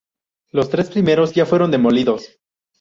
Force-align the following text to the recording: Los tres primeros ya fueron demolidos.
Los 0.49 0.71
tres 0.71 0.89
primeros 0.89 1.33
ya 1.33 1.45
fueron 1.45 1.69
demolidos. 1.69 2.39